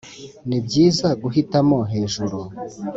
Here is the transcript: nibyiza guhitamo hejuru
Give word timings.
nibyiza 0.47 1.07
guhitamo 1.21 1.77
hejuru 1.91 2.39